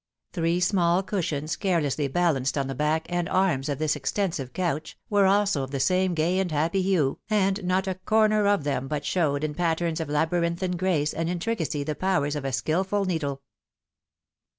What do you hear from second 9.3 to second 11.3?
in patterns of labyrinthine grace and